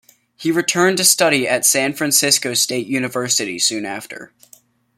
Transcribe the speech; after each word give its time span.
He 0.35 0.51
returned 0.51 0.97
to 0.97 1.03
study 1.03 1.47
at 1.47 1.63
San 1.63 1.93
Francisco 1.93 2.55
State 2.55 2.87
University 2.87 3.59
soon 3.59 3.85
after. 3.85 4.33